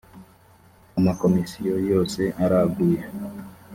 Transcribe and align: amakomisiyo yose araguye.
amakomisiyo 0.99 1.73
yose 1.91 2.21
araguye. 2.43 3.01